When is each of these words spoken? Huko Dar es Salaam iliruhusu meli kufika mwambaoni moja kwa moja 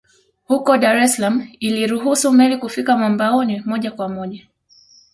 Huko 0.51 0.77
Dar 0.83 0.97
es 1.01 1.15
Salaam 1.19 1.37
iliruhusu 1.69 2.31
meli 2.39 2.57
kufika 2.65 2.97
mwambaoni 2.97 3.61
moja 3.65 3.91
kwa 3.91 4.09
moja 4.09 4.47